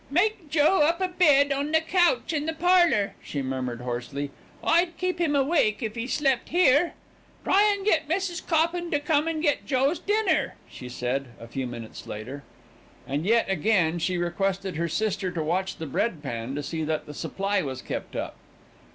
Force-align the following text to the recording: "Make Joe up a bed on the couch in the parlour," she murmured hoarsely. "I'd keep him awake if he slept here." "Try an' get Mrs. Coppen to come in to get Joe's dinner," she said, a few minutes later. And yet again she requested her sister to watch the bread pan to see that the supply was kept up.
"Make 0.09 0.49
Joe 0.49 0.81
up 0.81 0.99
a 0.99 1.09
bed 1.09 1.51
on 1.51 1.71
the 1.71 1.79
couch 1.79 2.33
in 2.33 2.47
the 2.47 2.53
parlour," 2.55 3.13
she 3.23 3.43
murmured 3.43 3.81
hoarsely. 3.81 4.31
"I'd 4.63 4.97
keep 4.97 5.21
him 5.21 5.35
awake 5.35 5.83
if 5.83 5.93
he 5.93 6.07
slept 6.07 6.49
here." 6.49 6.95
"Try 7.43 7.71
an' 7.71 7.83
get 7.83 8.09
Mrs. 8.09 8.43
Coppen 8.43 8.89
to 8.89 8.99
come 8.99 9.27
in 9.27 9.35
to 9.35 9.41
get 9.43 9.67
Joe's 9.67 9.99
dinner," 9.99 10.55
she 10.67 10.89
said, 10.89 11.27
a 11.39 11.47
few 11.47 11.67
minutes 11.67 12.07
later. 12.07 12.41
And 13.05 13.27
yet 13.27 13.47
again 13.47 13.99
she 13.99 14.17
requested 14.17 14.75
her 14.75 14.89
sister 14.89 15.29
to 15.29 15.43
watch 15.43 15.77
the 15.77 15.85
bread 15.85 16.23
pan 16.23 16.55
to 16.55 16.63
see 16.63 16.83
that 16.83 17.05
the 17.05 17.13
supply 17.13 17.61
was 17.61 17.83
kept 17.83 18.15
up. 18.15 18.37